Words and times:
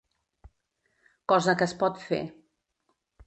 Cosa 1.33 1.55
que 1.59 1.67
es 1.71 1.75
pot 1.83 2.01
fer. 2.09 2.21